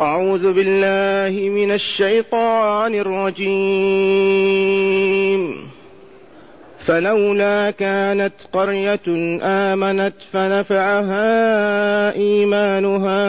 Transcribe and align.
أعوذ 0.00 0.52
بالله 0.52 1.48
من 1.48 1.70
الشيطان 1.70 2.94
الرجيم. 2.94 3.80
فلولا 6.86 7.70
كانت 7.70 8.32
قرية 8.52 9.00
آمنت 9.42 10.14
فنفعها 10.32 12.12
إيمانها 12.12 13.20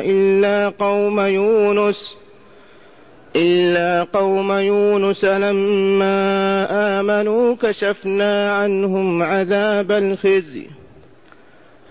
إلا 0.00 0.68
قوم 0.68 1.20
يونس 1.20 2.14
إلا 3.36 4.02
قوم 4.02 4.52
يونس 4.52 5.24
لما 5.24 6.66
آمنوا 7.00 7.56
كشفنا 7.62 8.52
عنهم 8.52 9.22
عذاب 9.22 9.92
الخزي. 9.92 10.66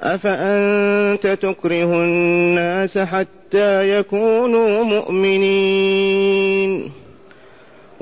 أفأنت 0.00 1.38
تكره 1.42 1.84
الناس 1.84 2.98
حتى 2.98 3.98
يكونوا 3.98 4.84
مؤمنين؟ 4.84 6.90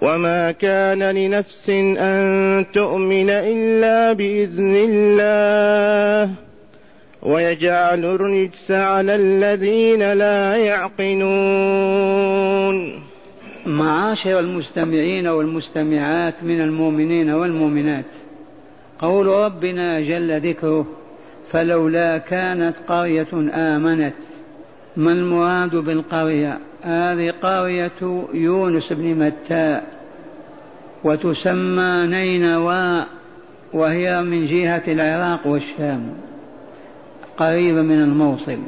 وما 0.02 0.52
كان 0.52 1.02
لنفس 1.02 1.70
أن 1.98 2.66
تؤمن 2.74 3.30
إلا 3.30 4.12
بإذن 4.12 4.76
الله. 4.76 6.30
ويجعل 7.22 8.04
الرجس 8.04 8.70
على 8.70 9.14
الذين 9.14 10.12
لا 10.12 10.56
يعقلون. 10.56 12.12
معاشر 13.66 14.38
المستمعين 14.38 15.26
والمستمعات 15.26 16.34
من 16.42 16.60
المؤمنين 16.60 17.30
والمؤمنات 17.30 18.04
قول 18.98 19.26
ربنا 19.26 20.00
جل 20.00 20.40
ذكره 20.40 20.86
فلولا 21.52 22.18
كانت 22.18 22.74
قرية 22.88 23.50
آمنت 23.54 24.14
ما 24.96 25.12
المراد 25.12 25.76
بالقرية؟ 25.76 26.58
هذه 26.82 27.30
قرية 27.42 28.26
يونس 28.34 28.92
بن 28.92 29.14
متاء 29.14 29.84
وتسمى 31.04 32.06
نينوى 32.06 33.06
وهي 33.72 34.22
من 34.22 34.46
جهة 34.46 34.82
العراق 34.88 35.46
والشام 35.46 36.14
قريبة 37.36 37.82
من 37.82 38.02
الموصل. 38.02 38.58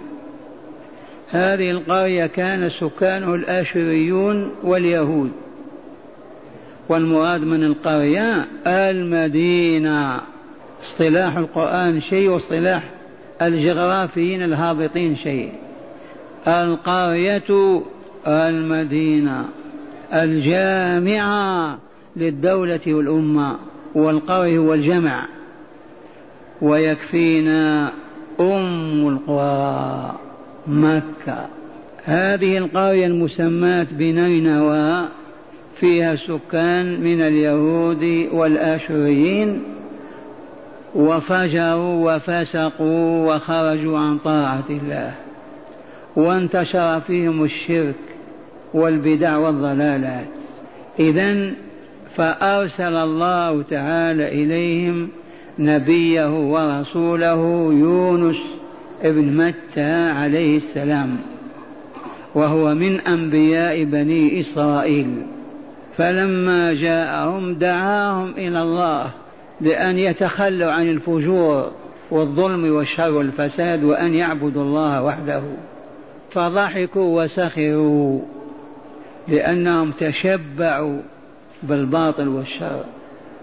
هذه 1.31 1.71
القرية 1.71 2.27
كان 2.27 2.71
سكانه 2.71 3.35
الآشوريون 3.35 4.51
واليهود 4.63 5.33
والمراد 6.89 7.41
من 7.41 7.65
القرية 7.65 8.47
المدينة. 8.67 10.34
اصطلاح 10.85 11.37
القرآن 11.37 12.01
شيء 12.01 12.31
واصطلاح 12.31 12.83
الجغرافيين 13.43 14.43
الهابطين 14.43 15.17
شيء. 15.17 15.53
القرية 16.49 17.83
المدينة 18.27 19.45
الجامعة 20.15 21.79
للدولة 22.17 22.81
والأمة 22.87 23.57
والقرية 23.95 24.59
والجمع. 24.59 25.27
ويكفينا 26.63 27.93
أم 28.41 29.09
القرى 29.09 30.15
مكة. 30.67 31.47
هذه 32.05 32.59
القرية 32.59 33.07
المسماة 33.07 33.87
بنينوى 33.93 35.09
فيها 35.81 36.17
سكان 36.17 37.01
من 37.01 37.21
اليهود 37.21 38.29
والآشوريين. 38.33 39.63
وفجروا 40.95 42.15
وفسقوا 42.15 43.35
وخرجوا 43.35 43.99
عن 43.99 44.19
طاعة 44.19 44.65
الله. 44.71 45.15
وانتشر 46.17 47.01
فيهم 47.01 47.45
الشرك 47.45 47.95
والبدع 48.75 49.37
والضلالات. 49.37 50.27
إذا 51.01 51.51
فأرسل 52.17 52.95
الله 52.95 53.63
تعالى 53.63 54.29
إليهم 54.29 55.09
نبيه 55.59 56.31
ورسوله 56.31 57.71
يونس 57.73 58.37
ابن 59.03 59.37
متى 59.37 60.11
عليه 60.11 60.57
السلام 60.57 61.17
وهو 62.35 62.75
من 62.75 63.01
أنبياء 63.01 63.85
بني 63.85 64.41
إسرائيل. 64.41 65.23
فلما 65.97 66.73
جاءهم 66.73 67.55
دعاهم 67.55 68.31
إلى 68.31 68.63
الله 68.63 69.11
لأن 69.61 69.99
يتخلوا 69.99 70.73
عن 70.73 70.89
الفجور 70.89 71.73
والظلم 72.11 72.77
والشر 72.77 73.13
والفساد 73.13 73.85
وأن 73.85 74.15
يعبدوا 74.15 74.63
الله 74.63 75.03
وحده. 75.03 75.43
فضحكوا 76.31 77.23
وسخروا 77.23 78.21
لأنهم 79.29 79.93
تشبعوا 79.93 80.99
بالباطل 81.63 82.29
والشر. 82.29 82.85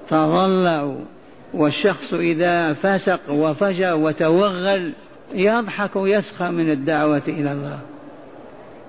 تضلعوا 0.09 0.95
والشخص 1.53 2.13
إذا 2.13 2.73
فسق 2.73 3.29
وفجر 3.29 3.95
وتوغل 3.95 4.93
يضحك 5.33 5.95
ويسخر 5.95 6.51
من 6.51 6.69
الدعوة 6.69 7.21
إلى 7.27 7.51
الله. 7.51 7.79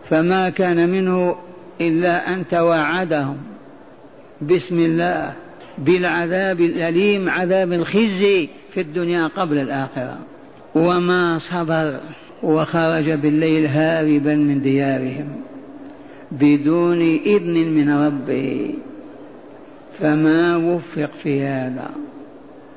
فما 0.08 0.50
كان 0.50 0.88
منه 0.88 1.36
إلا 1.80 2.34
أن 2.34 2.48
توعدهم. 2.48 3.36
بسم 4.42 4.78
الله. 4.78 5.32
بالعذاب 5.78 6.60
الأليم 6.60 7.30
عذاب 7.30 7.72
الخزي 7.72 8.48
في 8.74 8.80
الدنيا 8.80 9.26
قبل 9.26 9.58
الآخرة. 9.58 10.18
وما 10.74 11.38
صبر 11.38 12.00
وخرج 12.42 13.10
بالليل 13.10 13.66
هاربا 13.66 14.34
من 14.34 14.60
ديارهم 14.60 15.42
بدون 16.32 17.00
إذن 17.00 17.72
من 17.74 17.90
ربه. 17.90 18.74
فما 19.98 20.56
وفق 20.56 21.10
في 21.22 21.42
هذا؟ 21.42 21.90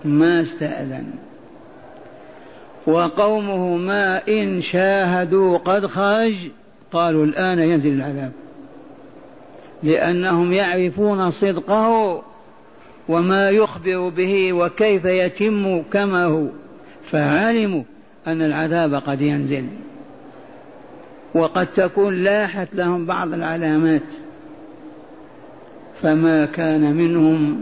ما 0.06 0.42
استأذن. 0.42 1.06
وقومه 2.88 3.78
ما 3.78 4.28
إن 4.28 4.62
شاهدوا 4.62 5.58
قد 5.58 5.86
خرج 5.86 6.34
قالوا 6.92 7.26
الآن 7.26 7.60
ينزل 7.60 7.94
العذاب. 7.94 8.32
لأنهم 9.84 10.52
يعرفون 10.52 11.32
صدقه 11.32 12.22
وما 13.10 13.50
يخبر 13.50 14.10
به 14.10 14.54
وكيف 14.54 15.06
يتم 15.06 15.82
كما 15.82 16.26
هو. 16.26 16.48
فعلموا 17.12 17.84
أن 18.28 18.42
العذاب 18.42 18.94
قد 18.94 19.22
ينزل. 19.22 19.66
وقد 21.36 21.68
تكون 21.68 22.24
لاحت 22.24 22.76
لهم 22.76 23.06
بعض 23.06 23.34
العلامات. 23.34 24.02
فما 26.02 26.46
كان 26.46 26.96
منهم 26.96 27.62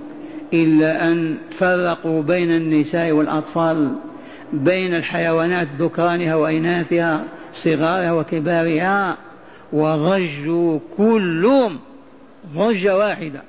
إلا 0.53 1.11
أن 1.11 1.37
فرقوا 1.57 2.21
بين 2.21 2.51
النساء 2.51 3.11
والأطفال 3.11 3.95
بين 4.53 4.95
الحيوانات 4.95 5.67
ذكرانها 5.79 6.35
وإناثها 6.35 7.23
صغارها 7.63 8.11
وكبارها 8.11 9.17
وضجوا 9.73 10.79
كلهم 10.97 11.79
ضجة 12.55 12.97
واحدة. 12.97 13.41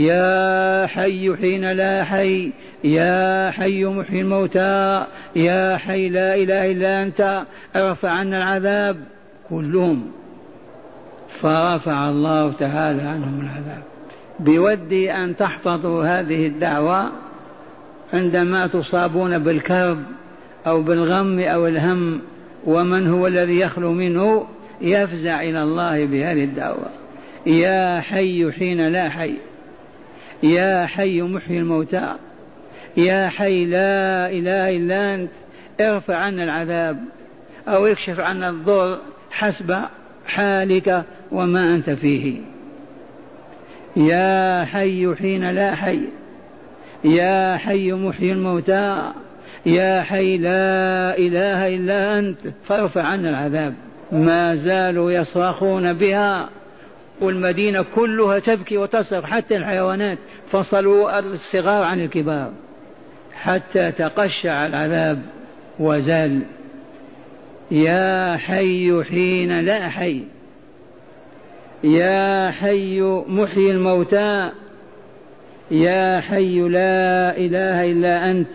يا 0.00 0.86
حي 0.86 1.36
حين 1.36 1.72
لا 1.72 2.04
حي 2.04 2.52
يا 2.84 3.50
حي 3.50 3.84
محيي 3.84 4.20
الموتى 4.20 5.06
يا 5.36 5.76
حي 5.76 6.08
لا 6.08 6.34
إله 6.34 6.70
إلا 6.70 7.02
أنت 7.02 7.42
أرفع 7.76 8.10
عنا 8.10 8.36
العذاب. 8.38 8.96
كلهم 9.50 10.10
فرفع 11.40 12.08
الله 12.08 12.52
تعالى 12.52 13.02
عنهم 13.02 13.40
العذاب. 13.40 13.82
بودي 14.40 15.12
أن 15.12 15.36
تحفظوا 15.36 16.04
هذه 16.04 16.46
الدعوة 16.46 17.10
عندما 18.12 18.66
تصابون 18.66 19.38
بالكرب 19.38 19.98
أو 20.66 20.82
بالغم 20.82 21.40
أو 21.40 21.66
الهم 21.66 22.20
ومن 22.66 23.08
هو 23.08 23.26
الذي 23.26 23.60
يخلو 23.60 23.92
منه 23.92 24.46
يفزع 24.80 25.42
إلى 25.42 25.62
الله 25.62 26.04
بهذه 26.06 26.44
الدعوة. 26.44 26.86
يا 27.46 28.00
حي 28.00 28.52
حين 28.52 28.88
لا 28.88 29.08
حي. 29.08 29.34
يا 30.42 30.86
حي 30.86 31.22
محيي 31.22 31.58
الموتى 31.58 32.14
يا 32.96 33.28
حي 33.28 33.64
لا 33.64 34.30
إله 34.30 34.68
إلا 34.76 35.14
أنت 35.14 35.30
ارفع 35.80 36.16
عنا 36.16 36.44
العذاب 36.44 36.98
أو 37.68 37.86
اكشف 37.86 38.20
عنا 38.20 38.48
الضر 38.48 38.98
حسب 39.30 39.76
حالك 40.26 41.04
وما 41.32 41.74
أنت 41.74 41.90
فيه. 41.90 42.40
يا 43.96 44.64
حي 44.64 45.14
حين 45.14 45.50
لا 45.50 45.74
حي 45.74 46.00
يا 47.04 47.56
حي 47.56 47.92
محيي 47.92 48.32
الموتى 48.32 49.12
يا 49.66 50.02
حي 50.02 50.38
لا 50.38 51.18
إله 51.18 51.68
إلا 51.68 52.18
أنت 52.18 52.38
فارفع 52.66 53.02
عنا 53.02 53.30
العذاب. 53.30 53.74
ما 54.12 54.54
زالوا 54.56 55.12
يصرخون 55.12 55.92
بها 55.92 56.48
والمدينة 57.20 57.84
كلها 57.94 58.38
تبكي 58.38 58.78
وتصرخ 58.78 59.24
حتى 59.24 59.56
الحيوانات. 59.56 60.18
فصلوا 60.52 61.18
الصغار 61.18 61.82
عن 61.82 62.00
الكبار 62.00 62.52
حتى 63.34 63.92
تقشع 63.92 64.66
العذاب 64.66 65.22
وزال 65.78 66.42
يا 67.70 68.36
حي 68.36 69.04
حين 69.04 69.60
لا 69.60 69.88
حي. 69.88 70.22
يا 71.84 72.50
حي 72.50 73.00
محيي 73.28 73.70
الموتى. 73.70 74.50
يا 75.70 76.20
حي 76.20 76.60
لا 76.60 77.36
إله 77.36 77.84
إلا 77.92 78.30
أنت. 78.30 78.48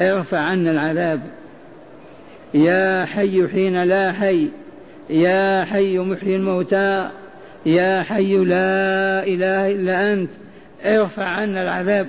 ارفع 0.00 0.38
عنا 0.38 0.70
العذاب. 0.70 1.20
يا 2.54 3.04
حي 3.04 3.48
حين 3.48 3.82
لا 3.82 4.12
حي. 4.12 4.48
يا 5.10 5.64
حي 5.64 5.98
محيي 5.98 6.36
الموتى. 6.36 7.10
يا 7.66 8.02
حي 8.02 8.36
لا 8.36 9.22
إله 9.26 9.70
إلا 9.70 10.12
أنت 10.12 10.30
ارفع 10.84 11.24
عنا 11.24 11.62
العذاب. 11.62 12.06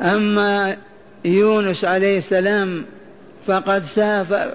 أما 0.00 0.76
يونس 1.24 1.84
عليه 1.84 2.18
السلام 2.18 2.84
فقد 3.46 3.82
سافر 3.96 4.54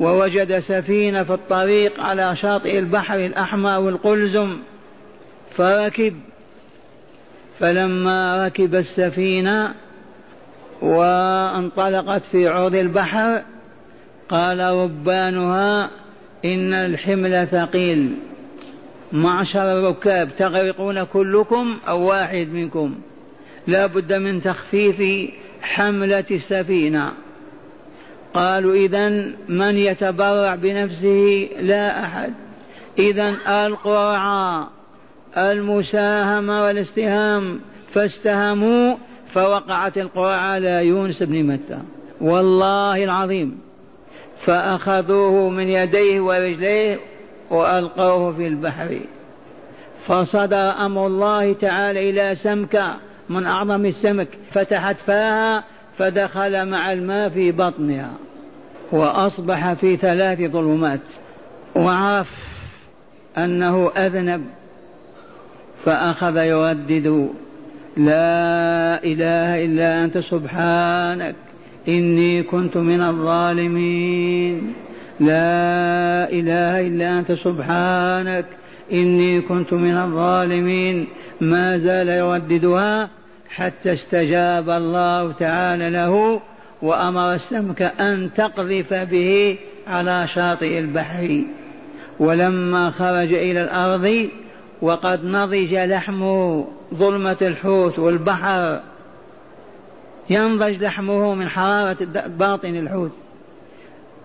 ووجد 0.00 0.58
سفينة 0.58 1.22
في 1.22 1.32
الطريق 1.32 2.00
على 2.00 2.36
شاطئ 2.36 2.78
البحر 2.78 3.18
الأحمر 3.18 3.78
والقلزم 3.78 4.58
فركب 5.56 6.14
فلما 7.58 8.46
ركب 8.46 8.74
السفينة 8.74 9.74
وانطلقت 10.82 12.22
في 12.32 12.48
عرض 12.48 12.74
البحر 12.74 13.42
قال 14.28 14.60
ربانها 14.60 15.90
إن 16.44 16.72
الحمل 16.72 17.46
ثقيل. 17.46 18.16
معشر 19.12 19.78
الركاب 19.78 20.28
تغرقون 20.38 21.04
كلكم 21.04 21.78
أو 21.88 22.08
واحد 22.08 22.48
منكم. 22.48 22.94
لا 23.66 23.86
بد 23.86 24.12
من 24.12 24.42
تخفيف 24.42 25.30
حملة 25.62 26.24
السفينة. 26.30 27.12
قالوا 28.34 28.74
إذا 28.74 29.08
من 29.48 29.78
يتبرع 29.78 30.54
بنفسه؟ 30.54 31.48
لا 31.60 32.04
أحد. 32.04 32.32
إذا 32.98 33.36
القرعة 33.66 34.70
المساهمة 35.38 36.62
والاستهام. 36.62 37.60
فاستهموا 37.94 38.96
فوقعت 39.32 39.98
القرعة 39.98 40.36
على 40.36 40.86
يونس 40.86 41.22
بن 41.22 41.42
متى. 41.42 41.78
والله 42.20 43.04
العظيم. 43.04 43.58
فأخذوه 44.44 45.50
من 45.50 45.68
يديه 45.68 46.20
ورجليه 46.20 47.00
وألقوه 47.52 48.32
في 48.32 48.46
البحر. 48.46 48.98
فصدر 50.06 50.70
أمر 50.86 51.06
الله 51.06 51.52
تعالى 51.52 52.10
إلى 52.10 52.34
سمكة 52.34 52.96
من 53.28 53.46
أعظم 53.46 53.86
السمك 53.86 54.28
فتحت 54.52 54.96
فاها 55.06 55.64
فدخل 55.98 56.68
مع 56.68 56.92
الماء 56.92 57.28
في 57.28 57.52
بطنها 57.52 58.10
وأصبح 58.92 59.72
في 59.72 59.96
ثلاث 59.96 60.40
ظلمات. 60.40 61.00
وعرف 61.76 62.28
أنه 63.38 63.90
أذنب 63.96 64.44
فأخذ 65.84 66.36
يردد 66.36 67.28
لا 67.96 69.04
إله 69.04 69.64
إلا 69.64 70.04
أنت 70.04 70.18
سبحانك 70.18 71.34
إني 71.88 72.42
كنت 72.42 72.76
من 72.76 73.00
الظالمين. 73.00 74.74
لا 75.20 76.30
إله 76.30 76.86
إلا 76.86 77.18
أنت 77.18 77.32
سبحانك 77.32 78.44
إني 78.92 79.40
كنت 79.40 79.72
من 79.72 79.96
الظالمين. 79.96 81.06
ما 81.40 81.78
زال 81.78 82.08
يرددها 82.08 83.08
حتى 83.50 83.92
استجاب 83.92 84.70
الله 84.70 85.32
تعالى 85.32 85.90
له 85.90 86.40
وأمر 86.82 87.34
السمك 87.34 87.82
أن 87.82 88.30
تقذف 88.36 88.94
به 88.94 89.58
على 89.86 90.28
شاطئ 90.34 90.78
البحر. 90.78 91.44
ولما 92.20 92.90
خرج 92.90 93.32
إلى 93.32 93.62
الأرض 93.62 94.28
وقد 94.82 95.24
نضج 95.24 95.74
لحمه 95.74 96.66
ظلمة 96.94 97.36
الحوت 97.42 97.98
والبحر. 97.98 98.80
ينضج 100.30 100.82
لحمه 100.82 101.34
من 101.34 101.48
حرارة 101.48 101.96
باطن 102.26 102.76
الحوت. 102.76 103.12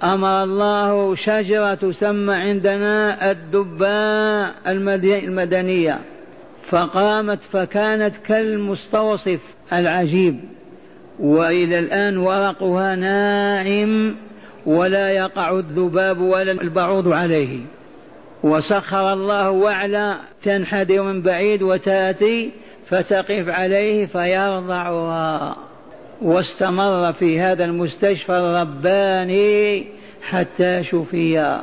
أمر 0.04 0.44
الله 0.44 1.16
شجرة 1.16 1.74
تسمى 1.74 2.34
عندنا 2.34 3.32
الدباء 3.32 4.54
المدنية. 4.68 6.00
فقامت 6.70 7.40
فكانت 7.52 8.18
كالمستوصف 8.18 9.40
العجيب. 9.74 10.40
وإلى 11.20 11.80
الآن 11.80 12.18
ورقها 12.18 12.96
ناعم 12.96 14.16
ولا 14.66 15.10
يقع 15.10 15.60
الذباب 15.60 16.22
ولا 16.22 16.52
البعوض 16.52 17.08
عليه. 17.08 17.60
وسخر 18.44 19.14
الله 19.14 19.52
وعلى 19.52 20.18
تنحدر 20.44 21.02
من 21.02 21.22
بعيد 21.22 21.64
وتأتي 21.64 22.52
فتقف 22.90 23.50
عليه 23.50 24.06
فيرضعها. 24.06 25.56
واستمر 26.22 27.14
في 27.14 27.40
هذا 27.40 27.66
المستشفى 27.66 28.38
الرباني 28.38 29.86
حتى 30.22 30.84
شفي 30.84 31.62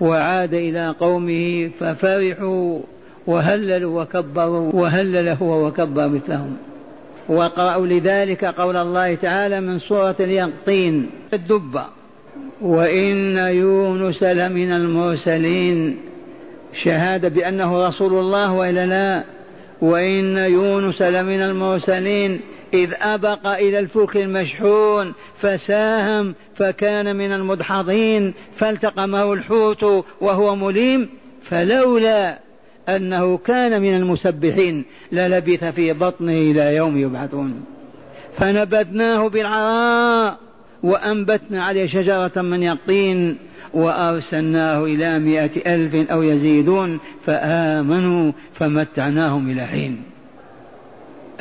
وعاد 0.00 0.54
إلى 0.54 0.94
قومه 1.00 1.70
ففرحوا 1.80 2.80
وهللوا 3.26 4.02
وكبروا 4.02 4.70
وهلل 4.74 5.28
هو 5.28 5.66
وكبر 5.66 6.08
مثلهم. 6.08 6.56
وقرأوا 7.28 7.86
لذلك 7.86 8.44
قول 8.44 8.76
الله 8.76 9.14
تعالى 9.14 9.60
من 9.60 9.78
سورة 9.78 10.16
اليقطين 10.20 11.10
الدبة 11.34 11.84
وإن 12.60 13.36
يونس 13.36 14.22
لمن 14.22 14.72
المرسلين. 14.72 15.96
شهادة 16.84 17.28
بأنه 17.28 17.88
رسول 17.88 18.12
الله 18.12 18.52
وإلا 18.52 18.86
لا. 18.86 19.24
وإن 19.80 20.36
يونس 20.36 21.02
لمن 21.02 21.42
المرسلين. 21.42 22.40
إذ 22.74 22.92
أبق 23.00 23.46
إلى 23.46 23.78
الفلك 23.78 24.16
المشحون 24.16 25.12
فساهم 25.40 26.34
فكان 26.56 27.16
من 27.16 27.32
المدحضين 27.32 28.34
فالتقمه 28.56 29.32
الحوت 29.32 30.04
وهو 30.20 30.54
مليم 30.54 31.08
فلولا 31.48 32.38
أنه 32.88 33.36
كان 33.38 33.82
من 33.82 33.94
المسبحين 33.96 34.84
للبث 35.12 35.64
في 35.64 35.92
بطنه 35.92 36.32
إلى 36.32 36.76
يوم 36.76 36.98
يبعثون. 36.98 37.64
فنبذناه 38.34 39.28
بالعراء 39.28 40.38
وأنبتنا 40.82 41.64
عليه 41.64 41.86
شجرة 41.86 42.42
من 42.42 42.62
يقطين 42.62 43.38
وأرسلناه 43.74 44.84
إلى 44.84 45.18
مائة 45.18 45.74
ألف 45.74 46.10
أو 46.10 46.22
يزيدون 46.22 47.00
فآمنوا 47.26 48.32
فمتعناهم 48.54 49.50
إلى 49.50 49.66
حين. 49.66 50.11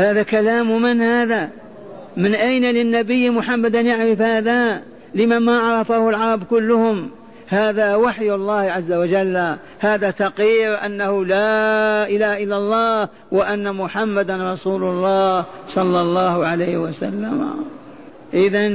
هذا 0.02 0.24
كلام 0.24 0.82
من 0.82 1.02
هذا؟ 1.02 1.50
من 2.18 2.36
أين 2.36 2.64
للنبي 2.64 3.30
محمد 3.30 3.76
أن 3.76 3.86
يعرف 3.86 4.22
هذا؟ 4.22 4.82
لمن 5.16 5.38
ما 5.38 5.60
عرفه 5.60 6.10
العرب 6.10 6.44
كلهم؟ 6.44 7.10
هذا 7.48 7.96
وحي 7.96 8.32
الله 8.32 8.72
عز 8.72 8.92
وجل. 8.92 9.56
هذا 9.80 10.12
تقرير 10.12 10.86
أنه 10.86 11.26
لا 11.26 12.08
إله 12.10 12.44
إلا 12.44 12.58
الله 12.58 13.10
وأن 13.32 13.76
محمدا 13.76 14.52
رسول 14.54 14.84
الله 14.84 15.46
صلى 15.76 16.02
الله 16.02 16.46
عليه 16.46 16.78
وسلم. 16.78 17.54
إذا 18.34 18.72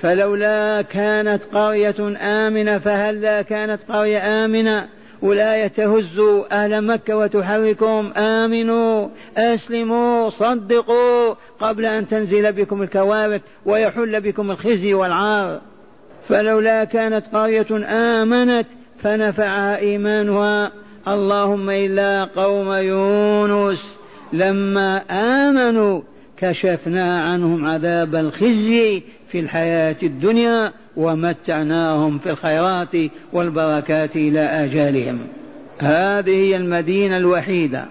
فلولا 0.00 0.82
كانت 0.82 1.42
قرية 1.52 2.16
آمنة 2.20 2.78
فهلا 2.78 3.42
كانت 3.42 3.80
قرية 3.88 4.44
آمنة؟ 4.44 4.86
ولا 5.22 5.66
تهزوا 5.66 6.64
أهل 6.64 6.84
مكة 6.86 7.16
وتحركهم. 7.16 8.12
آمنوا 8.12 9.08
أسلموا 9.36 10.30
صدقوا 10.30 11.34
قبل 11.60 11.86
أن 11.86 12.06
تنزل 12.06 12.52
بكم 12.52 12.82
الكوارث 12.82 13.40
ويحل 13.66 14.20
بكم 14.20 14.50
الخزي 14.50 14.94
والعار. 14.94 15.60
فلولا 16.28 16.84
كانت 16.84 17.26
قرية 17.32 17.66
آمنت 18.22 18.66
فنفعها 19.02 19.78
إيمانها. 19.78 20.72
اللهم 21.08 21.70
إلا 21.70 22.24
قوم 22.24 22.72
يونس 22.72 23.96
لما 24.32 24.96
آمنوا 25.10 26.00
كشفنا 26.36 27.22
عنهم 27.24 27.64
عذاب 27.64 28.14
الخزي 28.14 29.02
في 29.28 29.40
الحياة 29.40 29.96
الدنيا. 30.02 30.72
ومتعناهم 30.96 32.18
في 32.18 32.30
الخيرات 32.30 32.96
والبركات 33.32 34.16
إلى 34.16 34.40
آجالهم. 34.40 35.18
هذه 35.78 36.30
هي 36.30 36.56
المدينة 36.56 37.16
الوحيدة 37.16 37.84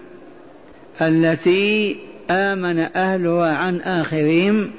التي 1.01 1.95
آمن 2.29 2.79
أهلها 2.79 3.55
عن 3.55 3.81
آخرهم 3.81 4.71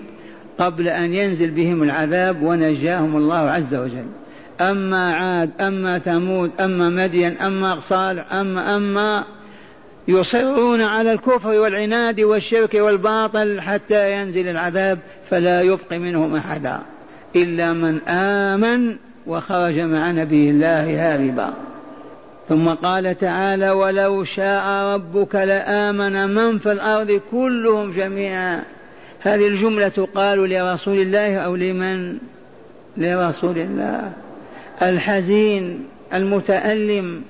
قبل 0.59 0.89
أن 0.89 1.15
ينزل 1.15 1.51
بهم 1.51 1.83
العذاب 1.83 2.43
ونجاهم 2.43 3.17
الله 3.17 3.37
عز 3.37 3.75
وجل. 3.75 4.07
أما 4.61 5.15
عاد 5.15 5.51
أما 5.61 5.99
ثمود 5.99 6.51
أما 6.61 6.89
مدين 6.89 7.37
أما 7.37 7.81
صالح 7.81 8.33
أما 8.33 8.77
أما 8.77 9.25
يصرون 10.09 10.81
على 10.81 11.13
الكفر 11.13 11.49
والعناد 11.49 12.21
والشرك 12.21 12.75
والباطل 12.75 13.61
حتى 13.61 14.13
ينزل 14.13 14.49
العذاب 14.49 14.99
فلا 15.31 15.61
يبق 15.61 15.93
منهم 15.93 16.37
أحدا. 16.37 16.81
إلا 17.37 17.73
من 17.73 18.01
آمن 18.09 18.97
وخرج 19.27 19.79
مع 19.79 20.11
نبي 20.11 20.51
الله 20.51 21.15
هاربا. 21.15 21.55
ثم 22.49 22.69
قال 22.69 23.19
تعالى 23.19 23.71
ولو 23.71 24.25
شاء 24.25 24.95
ربك 24.95 25.35
لآمن 25.35 26.35
من 26.35 26.59
في 26.59 26.73
الأرض 26.73 27.21
كلهم 27.31 27.93
جميعا. 27.93 28.63
هذه 29.21 29.49
الجملة 29.49 29.89
تقال 29.89 30.51
لرسول 30.51 30.99
الله 30.99 31.37
أو 31.37 31.57
لمن؟ 31.57 32.19
لرسول 32.97 33.59
الله. 33.59 34.13
الحزين 34.83 35.85
المتألم 36.15 37.23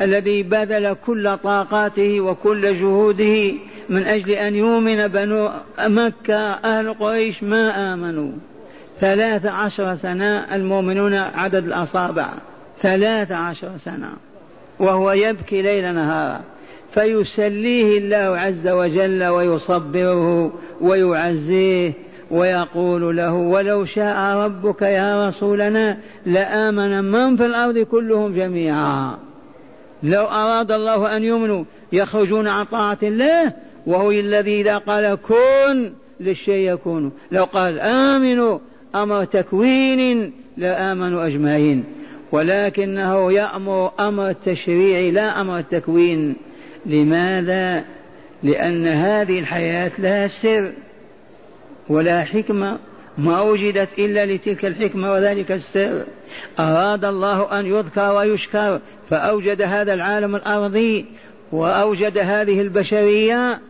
الذي 0.00 0.42
بذل 0.42 0.96
كل 1.06 1.36
طاقاته 1.36 2.20
وكل 2.20 2.80
جهوده 2.80 3.52
من 3.88 4.02
أجل 4.02 4.30
أن 4.30 4.54
يؤمن 4.54 5.08
بنو 5.08 5.50
مكة 5.78 6.38
أهل 6.38 6.94
قريش 6.94 7.42
ما 7.42 7.94
آمنوا. 7.94 8.32
ثلاث 9.00 9.46
عشر 9.46 9.96
سنة 9.96 10.54
المؤمنون 10.54 11.14
عدد 11.14 11.64
الأصابع. 11.64 12.28
ثلاث 12.82 13.32
عشر 13.32 13.70
سنة. 13.84 14.08
وهو 14.78 15.12
يبكي 15.12 15.62
ليل 15.62 15.94
نهارا 15.94 16.40
فيسليه 16.94 17.98
الله 17.98 18.40
عز 18.40 18.68
وجل 18.68 19.24
ويصبره 19.24 20.52
ويعزيه 20.80 21.92
ويقول 22.30 23.16
له 23.16 23.34
ولو 23.34 23.84
شاء 23.84 24.36
ربك 24.36 24.82
يا 24.82 25.28
رسولنا 25.28 25.98
لآمن 26.26 27.04
من 27.04 27.36
في 27.36 27.46
الأرض 27.46 27.78
كلهم 27.78 28.34
جميعا. 28.34 29.18
لو 30.02 30.24
أراد 30.24 30.72
الله 30.72 31.16
أن 31.16 31.22
يؤمنوا 31.22 31.64
يخرجون 31.92 32.48
عن 32.48 32.64
طاعة 32.64 32.98
الله 33.02 33.52
وهو 33.86 34.10
الذي 34.10 34.60
إذا 34.60 34.76
قال 34.76 35.14
كن 35.14 35.92
للشيء 36.20 36.72
يكون. 36.72 37.12
لو 37.30 37.44
قال 37.44 37.80
آمنوا 37.80 38.58
أمر 39.02 39.24
تكوين 39.24 40.32
لآمنوا 40.56 41.26
أجمعين 41.26 41.84
ولكنه 42.32 43.32
يأمر 43.32 43.92
أمر 44.00 44.28
التشريع 44.28 45.12
لا 45.12 45.40
أمر 45.40 45.58
التكوين 45.58 46.36
لماذا؟ 46.86 47.84
لأن 48.42 48.86
هذه 48.86 49.38
الحياة 49.38 49.90
لها 49.98 50.28
سر 50.28 50.72
ولا 51.88 52.24
حكمة 52.24 52.78
ما 53.18 53.40
وجدت 53.40 53.88
إلا 53.98 54.26
لتلك 54.26 54.64
الحكمة 54.64 55.12
وذلك 55.12 55.52
السر 55.52 56.04
أراد 56.58 57.04
الله 57.04 57.60
أن 57.60 57.66
يذكر 57.66 58.14
ويشكر 58.16 58.80
فأوجد 59.10 59.62
هذا 59.62 59.94
العالم 59.94 60.36
الأرضي 60.36 61.06
وأوجد 61.52 62.18
هذه 62.18 62.60
البشرية 62.60 63.60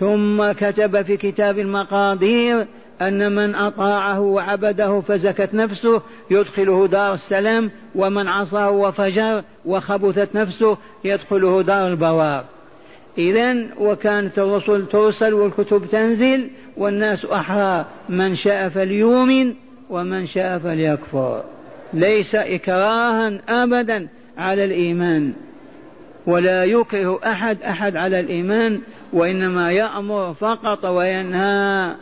ثم 0.00 0.52
كتب 0.52 1.02
في 1.02 1.16
كتاب 1.16 1.58
المقادير 1.58 2.66
أن 3.02 3.32
من 3.32 3.54
أطاعه 3.54 4.20
وعبده 4.20 5.00
فزكت 5.00 5.54
نفسه 5.54 6.02
يدخله 6.30 6.86
دار 6.86 7.14
السلام 7.14 7.70
ومن 7.94 8.28
عصاه 8.28 8.70
وفجر 8.70 9.42
وخبثت 9.64 10.34
نفسه 10.34 10.76
يدخله 11.04 11.62
دار 11.62 11.86
البوار. 11.86 12.44
إذا 13.18 13.66
وكانت 13.78 14.38
الرسل 14.38 14.86
ترسل 14.86 15.34
والكتب 15.34 15.86
تنزل 15.86 16.50
والناس 16.76 17.24
أحرار 17.24 17.86
من 18.08 18.36
شاء 18.36 18.68
فليؤمن 18.68 19.54
ومن 19.90 20.26
شاء 20.26 20.58
فليكفر. 20.58 21.44
ليس 21.92 22.34
إكراها 22.34 23.38
أبدا 23.48 24.08
على 24.38 24.64
الإيمان. 24.64 25.32
ولا 26.26 26.64
يكره 26.64 27.20
أحد 27.24 27.62
أحد 27.62 27.96
على 27.96 28.20
الإيمان 28.20 28.80
وإنما 29.12 29.72
يأمر 29.72 30.34
فقط 30.34 30.84
وينهى. 30.84 31.94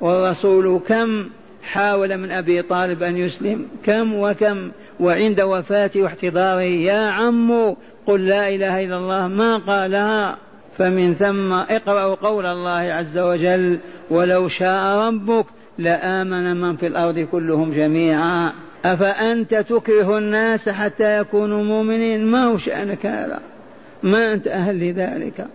والرسول 0.00 0.80
كم 0.88 1.28
حاول 1.62 2.16
من 2.16 2.30
أبي 2.30 2.62
طالب 2.62 3.02
أن 3.02 3.16
يسلم 3.16 3.66
كم 3.84 4.14
وكم 4.14 4.70
وعند 5.00 5.40
وفاته 5.40 6.02
واحتضاره 6.02 6.60
يا 6.62 7.10
عم 7.10 7.74
قل 8.06 8.26
لا 8.26 8.48
إله 8.48 8.84
إلا 8.84 8.96
الله 8.96 9.28
ما 9.28 9.56
قالها؟ 9.56 10.36
فمن 10.78 11.14
ثم 11.14 11.52
اقرأوا 11.52 12.14
قول 12.14 12.46
الله 12.46 12.70
عز 12.70 13.18
وجل 13.18 13.78
ولو 14.10 14.48
شاء 14.48 15.08
ربك 15.08 15.46
لآمن 15.78 16.56
من 16.56 16.76
في 16.76 16.86
الأرض 16.86 17.18
كلهم 17.18 17.72
جميعا. 17.72 18.52
أفأنت 18.84 19.54
تكره 19.54 20.18
الناس 20.18 20.68
حتى 20.68 21.18
يكونوا 21.18 21.64
مؤمنين؟ 21.64 22.26
ما 22.26 22.44
هو 22.44 22.58
شأنك 22.58 23.06
هذا؟ 23.06 23.38
ما 24.02 24.32
أنت 24.32 24.46
أهل 24.46 24.88
لذلك. 24.88 25.46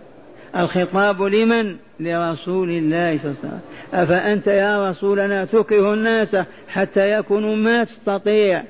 الخطاب 0.56 1.22
لمن؟ 1.22 1.76
لرسول 2.00 2.70
الله 2.70 3.18
صلى 3.18 3.30
الله 3.30 3.36
عليه 3.38 3.48
وسلم. 3.48 3.60
أفأنت 3.94 4.46
يا 4.46 4.90
رسولنا 4.90 5.44
تكره 5.44 5.94
الناس 5.94 6.36
حتى 6.68 7.18
يكونوا 7.18 7.56
ما 7.56 7.84
تستطيع؟ 7.84 8.62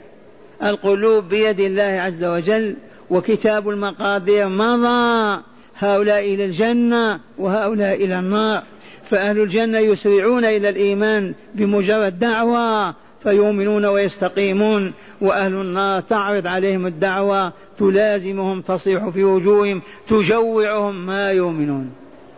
القلوب 0.62 1.28
بيد 1.28 1.60
الله 1.60 1.82
عز 1.82 2.24
وجل 2.24 2.76
وكتاب 3.10 3.68
المقادير 3.68 4.48
مضى. 4.48 5.42
هؤلاء 5.78 6.34
إلى 6.34 6.44
الجنة 6.44 7.20
وهؤلاء 7.38 8.04
إلى 8.04 8.18
النار. 8.18 8.62
فأهل 9.10 9.40
الجنة 9.40 9.78
يسرعون 9.78 10.44
إلى 10.44 10.68
الإيمان 10.68 11.34
بمجرد 11.54 12.18
دعوة 12.18 12.94
فيؤمنون 13.22 13.84
ويستقيمون. 13.84 14.92
وأهل 15.20 15.54
النار 15.54 16.00
تعرض 16.00 16.46
عليهم 16.46 16.86
الدعوة 16.86 17.52
تلازمهم 17.78 18.60
تصيح 18.60 19.08
في 19.08 19.24
وجوههم 19.24 19.82
تجوعهم 20.08 21.06
ما 21.06 21.30
يؤمنون. 21.30 21.90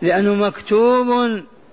لأنه 0.03 0.35
مكتوب 0.35 1.07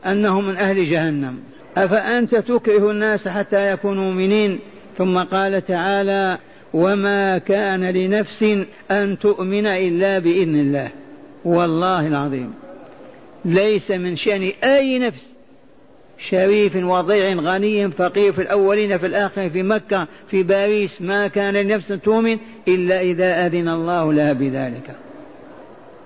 أنهم 0.06 0.48
من 0.48 0.58
أهل 0.58 0.86
جهنم. 0.86 1.40
أفأنت 1.78 2.36
تكره 2.36 2.92
الناس 2.92 3.28
حتى 3.28 3.72
يكونوا 3.72 4.04
مؤمنين؟ 4.04 4.60
ثم 4.98 5.18
قال 5.18 5.66
تعالى 5.66 6.38
وما 6.74 7.38
كان 7.38 7.84
لنفس 7.84 8.46
أن 8.92 9.20
تؤمن 9.20 9.66
إلا 9.66 10.20
بإذن 10.20 10.56
الله. 10.56 10.90
والله 11.46 12.08
العظيم. 12.08 12.54
ليس 13.46 13.92
من 13.92 14.16
شأن 14.16 14.52
أي 14.64 15.00
نفس 15.00 15.36
شريف 16.30 16.76
وضيع 16.76 17.34
غني 17.34 17.92
فقير 17.92 18.34
في 18.34 18.42
الأولين 18.42 18.98
في 18.98 19.06
الآخرين 19.06 19.50
في 19.50 19.64
مكة 19.64 20.08
في 20.28 20.44
باريس 20.44 21.02
ما 21.02 21.28
كان 21.28 21.54
لنفس 21.54 21.88
تؤمن 21.88 22.38
إلا 22.68 23.02
إذا 23.02 23.46
أذن 23.46 23.68
الله 23.68 24.14
لها 24.14 24.34
بذلك. 24.34 24.96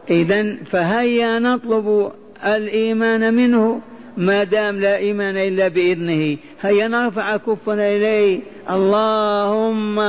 إذا 0.10 0.56
فهيا 0.72 1.40
نطلب 1.40 2.12
الإيمان 2.46 3.34
منه 3.34 3.82
ما 4.18 4.44
دام 4.44 4.80
لا 4.80 4.98
إيمان 4.98 5.38
إلا 5.38 5.68
بإذنه. 5.68 6.38
هيا 6.62 6.88
نرفع 6.88 7.38
كفنا 7.38 7.92
إليه. 7.92 8.40
اللهم 8.70 10.00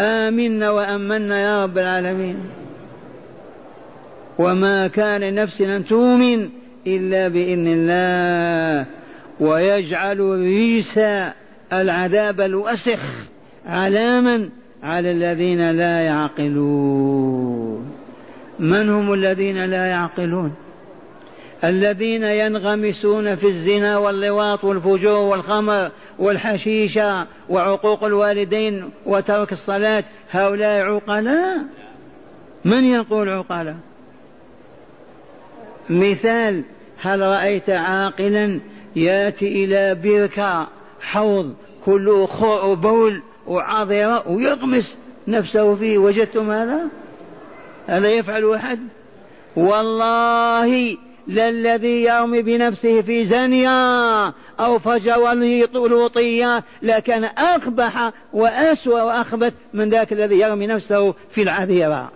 آمنا 0.00 0.70
وأمنا 0.70 1.40
يا 1.42 1.64
رب 1.64 1.78
العالمين. 1.78 2.36
وما 4.38 4.86
كان 4.86 5.20
لنفس 5.20 5.60
أن 5.60 5.84
تؤمن 5.84 6.48
إلا 6.86 7.28
بإذن 7.28 7.66
الله. 7.66 8.86
ويجعل 9.40 10.20
ريس 10.20 11.00
العذاب 11.72 12.40
الوسخ 12.40 13.00
على 13.66 14.20
من 14.20 14.48
على 14.82 15.10
الذين 15.10 15.70
لا 15.70 16.00
يعقلون. 16.00 17.90
من 18.58 18.90
هم 18.90 19.12
الذين 19.12 19.64
لا 19.64 19.86
يعقلون؟ 19.86 20.52
الذين 21.66 22.22
ينغمسون 22.22 23.36
في 23.36 23.46
الزنا 23.46 23.98
واللواط 23.98 24.64
والفجور 24.64 25.18
والخمر 25.18 25.90
والحشيشة 26.18 27.26
وعقوق 27.48 28.04
الوالدين 28.04 28.90
وترك 29.06 29.52
الصلاة 29.52 30.04
هؤلاء 30.30 30.94
عقلاء؟ 30.94 31.58
من 32.64 32.84
يقول 32.84 33.28
عقلاء؟ 33.28 33.76
مثال 35.90 36.62
هل 37.00 37.20
رأيت 37.20 37.70
عاقلا 37.70 38.60
يأتي 38.96 39.64
إلى 39.64 39.94
بركة 39.94 40.68
حوض 41.00 41.54
كله 41.84 42.26
خوع 42.26 42.62
وبول 42.64 43.22
وعاذرة 43.46 44.28
ويغمس 44.28 44.98
نفسه 45.28 45.74
فيه؟ 45.74 45.98
وجدتم 45.98 46.50
هذا؟ 46.50 46.80
هذا 47.86 48.08
يفعل 48.08 48.54
أحد؟ 48.54 48.80
والله 49.56 50.96
للذي 51.28 52.02
يرمي 52.02 52.42
بنفسه 52.42 53.02
في 53.02 53.26
زنيا 53.26 54.32
أو 54.60 54.78
فجر 54.78 55.32
لوطية 55.88 56.64
لكان 56.82 57.24
أقبح 57.24 58.12
وأسوأ 58.32 59.02
وأخبث 59.02 59.52
من 59.74 59.88
ذاك 59.88 60.12
الذي 60.12 60.38
يرمي 60.38 60.66
نفسه 60.66 61.12
في 61.12 61.42
العذيرة. 61.42 62.12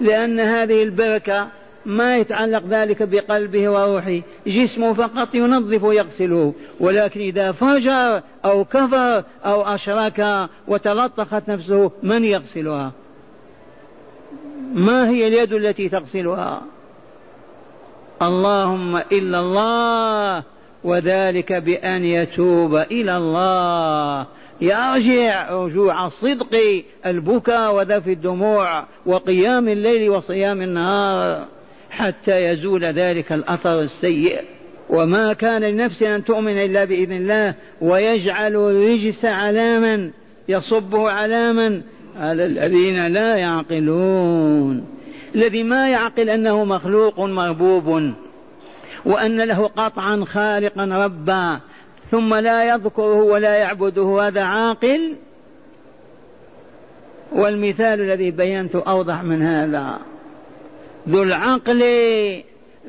لأن 0.00 0.40
هذه 0.40 0.82
البركة 0.82 1.48
ما 1.86 2.16
يتعلق 2.16 2.62
ذلك 2.68 3.02
بقلبه 3.02 3.68
وروحه 3.68 4.20
جسمه 4.46 4.92
فقط 4.92 5.34
ينظف 5.34 5.84
ويغسله 5.84 6.54
ولكن 6.80 7.20
إذا 7.20 7.52
فجر 7.52 8.22
أو 8.44 8.64
كفر 8.64 9.24
أو 9.44 9.62
أشرك 9.62 10.48
وتلطخت 10.68 11.48
نفسه 11.48 11.90
من 12.02 12.24
يغسلها؟ 12.24 12.92
ما 14.76 15.08
هي 15.08 15.26
اليد 15.26 15.52
التي 15.52 15.88
تغسلها؟ 15.88 16.62
اللهم 18.22 18.96
إلا 18.96 19.38
الله 19.40 20.42
وذلك 20.84 21.52
بأن 21.52 22.04
يتوب 22.04 22.76
إلى 22.76 23.16
الله. 23.16 24.26
يرجع 24.60 25.50
رجوع 25.50 26.06
الصدق 26.06 26.82
البكاء 27.06 27.74
وذف 27.74 28.08
الدموع 28.08 28.84
وقيام 29.06 29.68
الليل 29.68 30.10
وصيام 30.10 30.62
النهار 30.62 31.44
حتى 31.90 32.44
يزول 32.44 32.84
ذلك 32.84 33.32
الأثر 33.32 33.80
السيء. 33.80 34.40
وما 34.90 35.32
كان 35.32 35.64
لنفس 35.64 36.02
أن 36.02 36.24
تؤمن 36.24 36.58
إلا 36.58 36.84
بإذن 36.84 37.16
الله 37.16 37.54
ويجعل 37.80 38.56
الرجس 38.56 39.24
علاما 39.24 40.10
يصبه 40.48 41.10
علاما 41.10 41.82
على 42.20 42.46
الذين 42.46 43.06
لا 43.06 43.36
يعقلون. 43.36 44.86
الذي 45.34 45.62
ما 45.62 45.88
يعقل 45.88 46.30
أنه 46.30 46.64
مخلوق 46.64 47.20
مربوب 47.20 48.12
وأن 49.04 49.40
له 49.40 49.66
قطعا 49.66 50.24
خالقا 50.24 50.84
ربا 50.84 51.60
ثم 52.10 52.34
لا 52.34 52.74
يذكره 52.74 53.22
ولا 53.22 53.54
يعبده 53.54 54.26
هذا 54.26 54.42
عاقل؟ 54.42 55.14
والمثال 57.32 58.00
الذي 58.00 58.30
بينته 58.30 58.82
أوضح 58.86 59.22
من 59.22 59.42
هذا. 59.42 59.98
ذو 61.08 61.22
العقل 61.22 61.82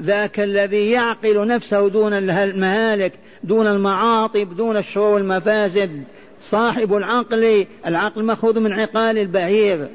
ذاك 0.01 0.39
الذي 0.39 0.91
يعقل 0.91 1.47
نفسه 1.47 1.89
دون 1.89 2.13
المهالك 2.13 3.13
دون 3.43 3.67
المعاطب 3.67 4.57
دون 4.57 4.77
الشرور 4.77 5.13
والمفاسد 5.13 6.03
صاحب 6.39 6.93
العقل 6.93 7.65
العقل 7.87 8.23
مأخوذ 8.23 8.59
من 8.59 8.73
عقال 8.73 9.17
البعير. 9.17 9.87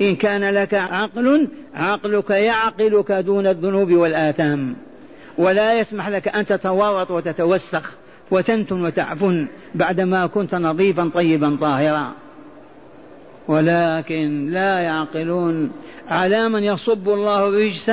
إن 0.00 0.16
كان 0.16 0.50
لك 0.50 0.74
عقل 0.74 1.48
عقلك 1.74 2.30
يعقلك 2.30 3.12
دون 3.12 3.46
الذنوب 3.46 3.92
والآثام. 3.92 4.76
ولا 5.38 5.80
يسمح 5.80 6.08
لك 6.08 6.28
أن 6.28 6.46
تتورط 6.46 7.10
وتتوسخ 7.10 7.92
وتنتن 8.30 8.84
وتعفن 8.84 9.46
بعدما 9.74 10.26
كنت 10.26 10.54
نظيفا 10.54 11.10
طيبا 11.14 11.56
طاهرا. 11.60 12.12
ولكن 13.48 14.50
لا 14.50 14.78
يعقلون 14.78 15.70
على 16.08 16.48
من 16.48 16.64
يصب 16.64 17.08
الله 17.08 17.48
الرجس 17.48 17.90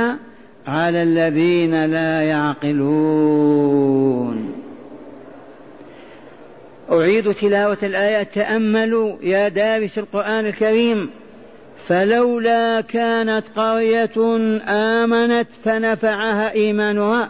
على 0.68 1.04
الذين 1.04 1.86
لا 1.86 2.22
يعقلون. 2.22 3.54
أعيد 6.94 7.34
تلاوة 7.34 7.78
الآية. 7.84 8.24
تأملوا 8.24 9.18
يا 9.22 9.48
دارس 9.48 9.98
القرآن 9.98 10.46
الكريم. 10.46 11.10
فلولا 11.88 12.82
كانت 12.82 13.44
قرية 13.56 14.38
آمنت 14.68 15.48
فنفعها 15.64 16.52
إيمانها 16.52 17.30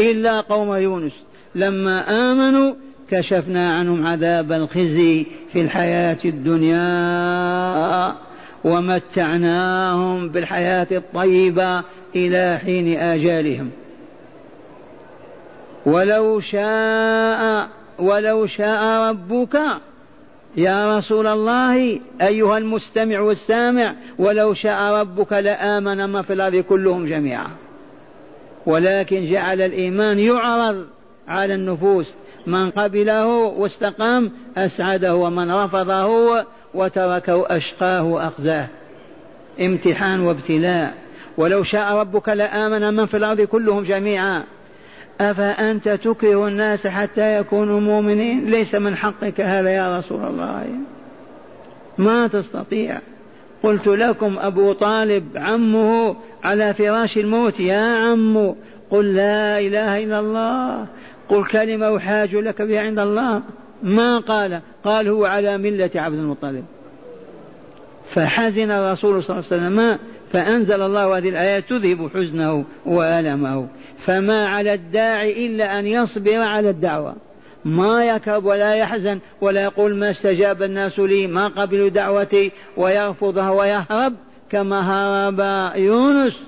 إلا 0.00 0.40
قوم 0.40 0.74
يونس. 0.74 1.12
لما 1.54 2.10
آمنوا 2.32 2.74
كشفنا 3.10 3.74
عنهم 3.74 4.06
عذاب 4.06 4.52
الخزي 4.52 5.26
في 5.52 5.60
الحياة 5.60 6.18
الدنيا 6.24 8.14
ومتعناهم 8.64 10.28
بالحياة 10.28 10.86
الطيبة 10.92 11.82
إلى 12.16 12.58
حين 12.64 12.98
آجالهم. 12.98 13.70
ولو 15.86 16.40
شاء 16.40 17.68
ولو 18.00 18.46
شاء 18.46 19.10
ربك 19.10 19.58
يا 20.56 20.98
رسول 20.98 21.26
الله 21.26 22.00
أيها 22.22 22.58
المستمع 22.58 23.20
والسامع 23.20 23.94
ولو 24.18 24.54
شاء 24.54 24.92
ربك 24.92 25.32
لآمن 25.32 26.04
ما 26.04 26.22
في 26.22 26.32
الأرض 26.32 26.56
كلهم 26.56 27.06
جميعا. 27.06 27.46
ولكن 28.66 29.30
جعل 29.30 29.60
الإيمان 29.60 30.18
يعرض 30.18 30.86
على 31.28 31.54
النفوس. 31.54 32.12
من 32.46 32.70
قبله 32.70 33.26
واستقام 33.26 34.32
أسعده 34.56 35.14
ومن 35.14 35.50
رفضه 35.50 36.44
وتركه 36.74 37.56
أشقاه 37.56 38.04
وأخزاه. 38.04 38.66
امتحان 39.60 40.20
وابتلاء. 40.20 40.94
ولو 41.36 41.62
شاء 41.62 41.92
ربك 41.94 42.28
لآمن 42.28 42.94
من 42.94 43.06
في 43.06 43.16
الأرض 43.16 43.40
كلهم 43.40 43.82
جميعا. 43.82 44.42
أفأنت 45.20 45.88
تكره 45.88 46.48
الناس 46.48 46.86
حتى 46.86 47.38
يكونوا 47.38 47.80
مؤمنين؟ 47.80 48.50
ليس 48.50 48.74
من 48.74 48.96
حقك 48.96 49.40
هذا 49.40 49.70
يا 49.70 49.98
رسول 49.98 50.24
الله. 50.24 50.66
ما 51.98 52.26
تستطيع. 52.26 52.98
قلت 53.62 53.86
لكم 53.86 54.38
أبو 54.38 54.72
طالب 54.72 55.24
عمه 55.36 56.16
على 56.44 56.74
فراش 56.74 57.16
الموت 57.16 57.60
يا 57.60 57.80
عم 57.80 58.54
قل 58.90 59.14
لا 59.14 59.58
إله 59.58 59.98
إلا 59.98 60.20
الله. 60.20 60.86
قل 61.28 61.44
كلمة 61.44 61.96
أحاج 61.96 62.34
لك 62.34 62.62
بها 62.62 62.80
عند 62.80 62.98
الله. 62.98 63.42
ما 63.82 64.18
قال؟ 64.18 64.60
قال 64.84 65.08
هو 65.08 65.24
على 65.24 65.58
ملة 65.58 65.90
عبد 65.94 66.18
المطلب. 66.18 66.64
فحزن 68.14 68.70
الرسول 68.70 69.24
صلى 69.24 69.38
الله 69.38 69.48
عليه 69.52 69.64
وسلم. 69.66 69.98
فأنزل 70.32 70.82
الله 70.82 71.18
هذه 71.18 71.28
الآيات 71.28 71.64
تذهب 71.68 72.10
حزنه 72.14 72.64
وألمه. 72.86 73.68
فما 74.06 74.46
على 74.48 74.74
الداعي 74.74 75.46
إلا 75.46 75.78
أن 75.78 75.86
يصبر 75.86 76.42
على 76.42 76.70
الدعوة. 76.70 77.16
ما 77.64 78.04
يكرب 78.04 78.44
ولا 78.44 78.74
يحزن 78.74 79.18
ولا 79.40 79.62
يقول 79.62 79.96
ما 79.96 80.10
استجاب 80.10 80.62
الناس 80.62 80.98
لي 80.98 81.26
ما 81.26 81.48
قبلوا 81.48 81.88
دعوتي 81.88 82.52
ويرفضها 82.76 83.50
ويهرب 83.50 84.14
كما 84.50 84.80
هرب 84.80 85.72
يونس. 85.76 86.40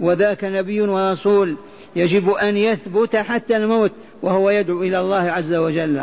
وذاك 0.00 0.44
نبي 0.44 0.80
ورسول 0.80 1.56
يجب 1.96 2.30
أن 2.30 2.56
يثبت 2.56 3.16
حتى 3.16 3.56
الموت 3.56 3.92
وهو 4.22 4.50
يدعو 4.50 4.82
إلى 4.82 5.00
الله 5.00 5.30
عز 5.30 5.54
وجل. 5.54 6.02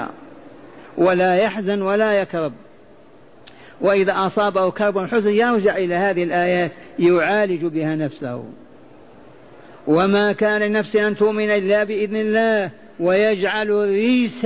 ولا 0.97 1.35
يحزن 1.35 1.81
ولا 1.81 2.13
يكرب 2.13 2.53
وإذا 3.81 4.13
أصابه 4.15 4.71
كرب 4.71 5.07
حزن 5.07 5.29
يرجع 5.29 5.77
إلى 5.77 5.95
هذه 5.95 6.23
الآيات 6.23 6.71
يعالج 6.99 7.65
بها 7.65 7.95
نفسه. 7.95 8.43
وما 9.87 10.31
كان 10.31 10.61
لنفس 10.61 10.95
أن 10.95 11.15
تؤمن 11.15 11.49
إلا 11.49 11.83
بإذن 11.83 12.15
الله 12.15 12.71
ويجعل 12.99 13.71
الريس 13.71 14.45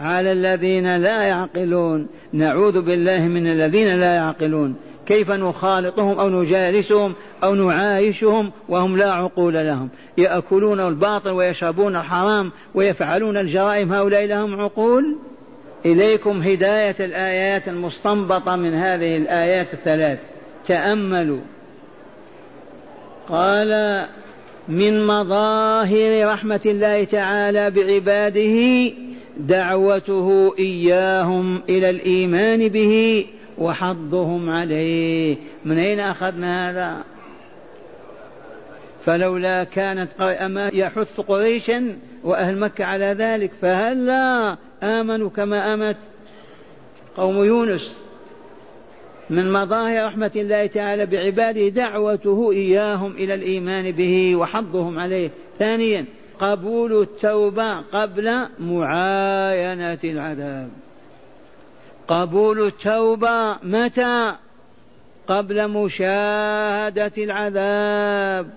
على 0.00 0.32
الذين 0.32 0.96
لا 0.96 1.22
يعقلون. 1.22 2.08
نعوذ 2.32 2.80
بالله 2.80 3.18
من 3.18 3.46
الذين 3.46 4.00
لا 4.00 4.14
يعقلون. 4.14 4.76
كيف 5.08 5.30
نخالطهم 5.30 6.18
أو 6.18 6.28
نجالسهم 6.28 7.14
أو 7.44 7.54
نعايشهم 7.54 8.52
وهم 8.68 8.96
لا 8.96 9.12
عقول 9.12 9.54
لهم؟ 9.54 9.88
يأكلون 10.18 10.80
الباطل 10.80 11.30
ويشربون 11.30 11.96
الحرام 11.96 12.52
ويفعلون 12.74 13.36
الجرائم 13.36 13.92
هؤلاء 13.92 14.24
لهم 14.24 14.60
عقول؟ 14.60 15.16
إليكم 15.86 16.42
هداية 16.42 16.96
الآيات 17.00 17.68
المستنبطة 17.68 18.56
من 18.56 18.74
هذه 18.74 19.16
الآيات 19.16 19.74
الثلاث. 19.74 20.18
تأملوا. 20.66 21.40
قال 23.28 24.04
من 24.68 25.06
مظاهر 25.06 26.32
رحمة 26.32 26.60
الله 26.66 27.04
تعالى 27.04 27.70
بعباده 27.70 28.92
دعوته 29.36 30.54
إياهم 30.58 31.62
إلى 31.68 31.90
الإيمان 31.90 32.68
به 32.68 33.26
وحضهم 33.58 34.50
عليه. 34.50 35.36
من 35.64 35.78
أين 35.78 36.00
أخذنا 36.00 36.70
هذا؟ 36.70 37.04
فلولا 39.04 39.64
كانت 39.64 40.20
أما 40.20 40.70
يحث 40.74 41.20
قريشا 41.20 41.96
وأهل 42.24 42.58
مكة 42.58 42.84
على 42.84 43.04
ذلك 43.04 43.50
فهلا 43.62 44.56
آمنوا 44.82 45.30
كما 45.30 45.74
آمنت. 45.74 45.98
قوم 47.16 47.44
يونس 47.44 47.98
من 49.30 49.52
مظاهر 49.52 50.06
رحمة 50.06 50.32
الله 50.36 50.66
تعالى 50.66 51.06
بعباده 51.06 51.68
دعوته 51.68 52.52
إياهم 52.52 53.12
إلى 53.12 53.34
الإيمان 53.34 53.90
به 53.90 54.36
وحضهم 54.36 54.98
عليه. 54.98 55.30
ثانيا 55.58 56.04
قبول 56.40 57.02
التوبة 57.02 57.80
قبل 57.80 58.46
معاينة 58.58 59.98
العذاب. 60.04 60.68
قبول 62.08 62.66
التوبة 62.66 63.56
متى؟ 63.62 64.34
قبل 65.28 65.68
مشاهدة 65.68 67.12
العذاب. 67.18 68.50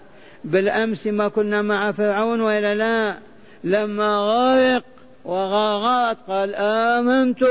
بالأمس 0.44 1.08
ما 1.08 1.28
كنا 1.28 1.62
مع 1.62 1.92
فرعون 1.92 2.42
وإلا 2.42 2.76
لا؟ 2.76 3.18
لما 3.64 4.18
غرق 4.18 4.84
وغرقت 5.26 6.18
قال 6.28 6.56
آمنت 6.56 7.44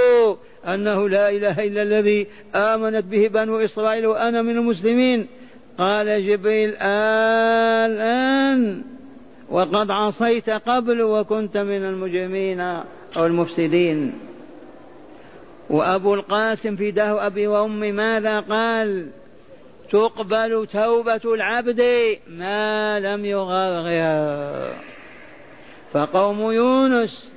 أنه 0.69 1.09
لا 1.09 1.31
إله 1.31 1.67
إلا 1.67 1.83
الذي 1.83 2.27
آمنت 2.55 3.05
به 3.05 3.29
بنو 3.29 3.59
إسرائيل 3.59 4.07
وأنا 4.07 4.43
من 4.43 4.59
المسلمين. 4.59 5.27
قال 5.79 6.27
جبريل 6.27 6.77
آلآن 7.87 8.83
وقد 9.51 9.91
عصيت 9.91 10.51
قبل 10.51 11.03
وكنت 11.03 11.57
من 11.57 11.85
المجرمين 11.85 12.61
أو 13.17 13.27
المفسدين. 13.27 14.13
وأبو 15.71 16.15
القاسم 16.15 16.77
في 16.77 16.91
ده 16.91 17.27
أبي 17.27 17.47
وأمي 17.47 17.93
ماذا 17.93 18.41
قال؟ 18.41 19.09
تقبل 19.93 20.67
توبة 20.73 21.35
العبد 21.35 21.83
ما 22.29 23.01
لم 23.01 23.25
يغرغر. 23.25 24.75
فقوم 25.93 26.53
يونس 26.53 27.33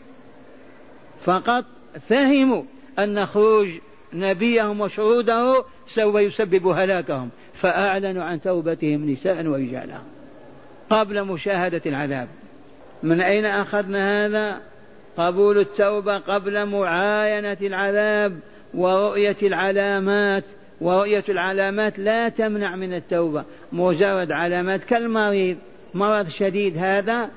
فقط 1.23 1.65
فهموا 2.09 2.63
أن 2.99 3.25
خروج 3.25 3.69
نبيهم 4.13 4.81
وشهوده 4.81 5.63
سوف 5.87 6.15
يسبب 6.15 6.67
هلاكهم 6.67 7.29
فأعلنوا 7.53 8.23
عن 8.23 8.41
توبتهم 8.41 9.09
نساء 9.09 9.45
ورجالا 9.45 9.97
قبل 10.89 11.23
مشاهدة 11.23 11.81
العذاب. 11.85 12.27
من 13.03 13.21
أين 13.21 13.45
أخذنا 13.45 14.25
هذا؟ 14.25 14.61
قبول 15.17 15.59
التوبة 15.59 16.17
قبل 16.17 16.65
معاينة 16.65 17.57
العذاب 17.61 18.39
ورؤية 18.73 19.35
العلامات. 19.43 20.43
ورؤية 20.81 21.23
العلامات 21.29 21.99
لا 21.99 22.29
تمنع 22.29 22.75
من 22.75 22.93
التوبة 22.93 23.43
مجرد 23.71 24.31
علامات 24.31 24.83
كالمريض. 24.83 25.57
مرض 25.93 26.27
شديد 26.27 26.77
هذا 26.77 27.29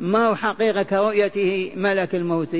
ما 0.00 0.28
هو 0.28 0.34
حقيقة 0.34 0.82
كرؤيته 0.82 1.72
ملك 1.76 2.14
الموت؟ 2.14 2.56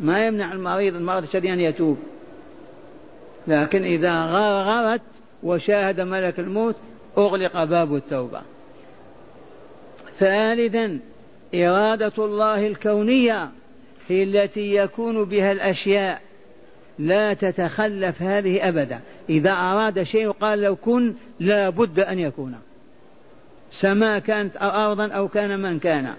ما 0.00 0.26
يمنع 0.26 0.52
المريض 0.52 0.94
المرض 0.94 1.22
الشديد 1.22 1.50
أن 1.50 1.60
يتوب. 1.60 1.98
لكن 3.46 3.84
إذا 3.84 4.12
غرغرت 4.12 5.00
وشاهد 5.42 6.00
ملك 6.00 6.40
الموت 6.40 6.76
أغلق 7.18 7.64
باب 7.64 7.94
التوبة. 7.94 8.40
ثالثا 10.18 10.98
إرادة 11.54 12.12
الله 12.18 12.66
الكونية 12.66 13.48
هي 14.08 14.22
التي 14.22 14.74
يكون 14.74 15.24
بها 15.24 15.52
الأشياء. 15.52 16.20
لا 16.98 17.34
تتخلف 17.34 18.22
هذه 18.22 18.68
أبدا. 18.68 19.00
إذا 19.28 19.52
أراد 19.52 20.02
شيء 20.02 20.30
قال 20.30 20.60
لو 20.60 20.76
كن 20.76 21.14
لا 21.40 21.70
بد 21.70 22.00
أن 22.00 22.18
يكون. 22.18 22.54
سماء 23.80 24.18
كانت 24.18 24.56
أرضا 24.56 25.08
أو 25.08 25.28
كان 25.28 25.60
من 25.60 25.78
كان. 25.78 26.14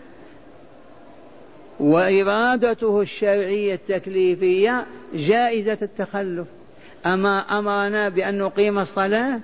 وإرادته 1.79 3.01
الشرعية 3.01 3.73
التكليفية 3.73 4.85
جائزة 5.13 5.77
التخلف. 5.81 6.47
أما 7.05 7.39
أمرنا 7.39 8.09
بأن 8.09 8.37
نقيم 8.37 8.79
الصلاة 8.79 9.39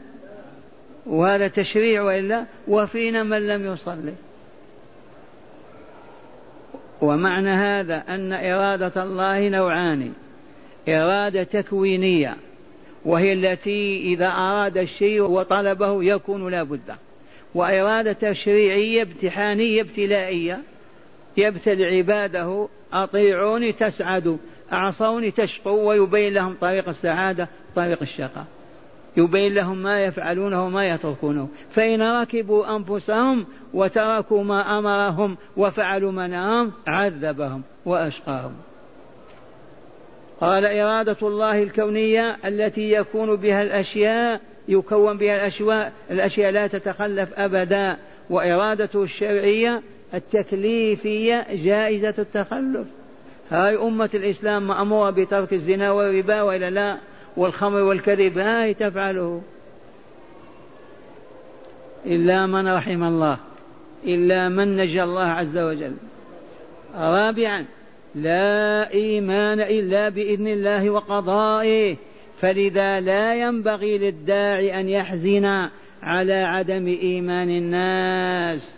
وهذا 1.06 1.48
تشريع 1.48 2.02
وإلا 2.02 2.46
وفينا 2.68 3.24
من 3.24 3.48
لم 3.48 3.74
يصلي. 3.74 4.14
ومعنى 7.02 7.50
هذا 7.50 8.04
أن 8.10 8.34
إرادة 8.34 9.04
الله 9.04 9.50
نوعان. 9.50 10.14
إرادة 10.90 11.44
تكوينية 11.44 12.36
وهي 13.06 13.34
التي 13.34 14.02
إذا 14.02 14.28
أراد 14.28 14.78
الشيء 14.78 15.22
وطلبه 15.22 16.04
يكون 16.04 16.52
لا 16.52 16.64
بد. 16.64 16.96
وإرادة 17.56 18.14
تشريعية 18.14 19.04
امتحانية 19.04 19.82
ابتلائية. 19.82 20.60
يبتلي 21.38 21.98
عباده 21.98 22.68
أطيعوني 22.94 23.72
تسعدوا 23.72 24.38
أعصوني 24.74 25.32
تشقوا 25.32 25.88
ويبين 25.88 26.34
لهم 26.34 26.56
طريق 26.62 26.90
السعادة 26.90 27.48
طريق 27.76 28.02
الشقاء. 28.02 28.46
يبين 29.18 29.54
لهم 29.54 29.78
ما 29.78 30.04
يفعلونه 30.04 30.66
وما 30.66 30.90
يتركونه. 30.90 31.50
فإن 31.72 32.02
ركبوا 32.02 32.76
أنفسهم 32.76 33.46
وتركوا 33.74 34.44
ما 34.44 34.80
أمرهم 34.80 35.38
وفعلوا 35.58 36.12
ما 36.12 36.28
نهاهم 36.28 36.72
عذبهم 36.88 37.64
وأشقاهم. 37.86 38.54
قال 40.42 40.66
إرادة 40.66 41.18
الله 41.22 41.64
الكونية 41.64 42.38
التي 42.46 42.92
يكون 42.92 43.36
بها 43.36 43.62
الأشياء 43.62 44.42
يكون 44.70 45.18
بها 45.18 45.36
الأشياء 45.36 45.94
الأشياء 46.12 46.52
لا 46.52 46.68
تتخلف 46.68 47.34
أبدا. 47.34 47.98
وإرادته 48.30 49.04
الشرعية 49.04 49.82
التكليفية 50.14 51.46
جائزة 51.52 52.14
التخلف. 52.20 52.88
هاي 53.50 53.78
أمة 53.78 54.10
الإسلام 54.14 54.68
مأمورة 54.68 55.10
بترك 55.10 55.54
الزنا 55.54 55.92
والربا 55.92 56.42
وإلا 56.42 56.70
لا؟ 56.70 56.98
والخمر 57.38 57.84
والكذب. 57.84 58.38
هاي 58.38 58.74
تفعله. 58.74 59.42
إلا 62.06 62.46
من 62.46 62.68
رحم 62.68 63.04
الله. 63.04 63.38
إلا 64.06 64.50
من 64.50 64.76
نجى 64.76 65.04
الله 65.04 65.26
عز 65.26 65.58
وجل. 65.58 65.94
رابعا 66.96 67.66
لا 68.16 68.94
إيمان 68.94 69.60
إلا 69.62 70.10
بإذن 70.10 70.48
الله 70.48 70.90
وقضائه. 70.90 71.96
فلذا 72.40 73.00
لا 73.00 73.36
ينبغي 73.36 73.98
للداعي 73.98 74.80
أن 74.80 74.90
يحزن 74.90 75.70
على 76.04 76.34
عدم 76.34 76.88
إيمان 76.88 77.50
الناس 77.50 78.76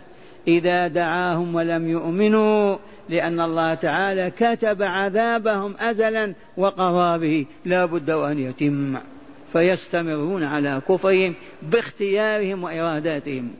إذا 0.48 0.88
دعاهم 0.88 1.54
ولم 1.54 1.88
يؤمنوا 1.88 2.76
لأن 3.08 3.40
الله 3.40 3.74
تعالى 3.74 4.30
كتب 4.30 4.82
عذابهم 4.82 5.74
أزلا 5.78 6.34
وقضى 6.56 7.18
به. 7.18 7.46
لا 7.64 7.84
بد 7.84 8.10
وأن 8.10 8.38
يتم. 8.38 8.98
فيستمرون 9.52 10.44
على 10.44 10.82
كفرهم 10.88 11.34
باختيارهم 11.62 12.64
وإراداتهم. 12.64 13.50